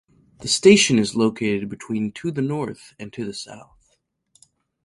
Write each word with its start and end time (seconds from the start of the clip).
The 0.39 0.47
station 0.47 0.97
is 0.97 1.15
located 1.15 1.69
between 1.69 2.11
to 2.13 2.31
the 2.31 2.41
north 2.41 2.95
and 2.97 3.13
to 3.13 3.23
the 3.23 3.35
south. 3.35 3.97